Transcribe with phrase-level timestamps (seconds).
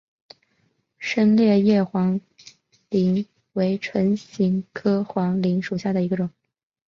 [0.97, 2.19] 深裂叶黄
[2.89, 6.27] 芩为唇形科黄芩属下的一个种。